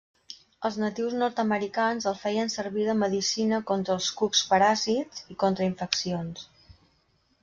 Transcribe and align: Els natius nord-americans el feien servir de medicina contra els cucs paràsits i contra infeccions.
Els 0.67 0.77
natius 0.83 1.11
nord-americans 1.17 2.07
el 2.11 2.15
feien 2.21 2.49
servir 2.53 2.85
de 2.87 2.95
medicina 3.01 3.59
contra 3.73 3.97
els 3.97 4.07
cucs 4.23 4.41
paràsits 4.55 5.21
i 5.35 5.37
contra 5.45 5.67
infeccions. 5.73 6.47